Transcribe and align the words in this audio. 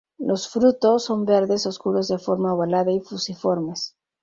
Los 0.17 0.49
frutos 0.49 1.03
son 1.03 1.25
verdes 1.25 1.67
oscuros 1.67 2.07
de 2.07 2.17
forma 2.17 2.55
ovalada 2.55 2.91
y 2.91 3.01
fusiformes. 3.01 3.93